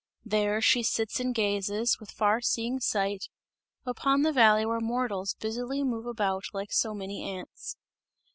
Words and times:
There 0.25 0.61
she 0.61 0.81
sits 0.81 1.19
and 1.19 1.31
gazes, 1.31 1.99
with 1.99 2.09
far 2.09 2.41
seeing 2.41 2.79
sight, 2.79 3.29
upon 3.85 4.23
the 4.23 4.33
valley 4.33 4.65
where 4.65 4.79
mortals 4.79 5.35
busily 5.35 5.83
move 5.83 6.07
about 6.07 6.45
like 6.53 6.71
so 6.71 6.95
many 6.95 7.21
ants. 7.23 7.77